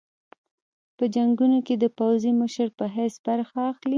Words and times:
په 0.97 1.03
جنګونو 1.15 1.57
کې 1.67 1.75
د 1.83 1.85
پوځي 1.97 2.31
مشر 2.41 2.67
په 2.77 2.85
حیث 2.95 3.15
برخه 3.27 3.59
اخلي. 3.71 3.89